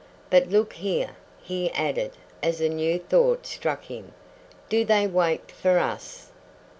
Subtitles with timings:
[0.31, 1.11] But look here,"
[1.43, 4.13] he added as a new thought struck him,
[4.67, 6.31] "do they wait for us?"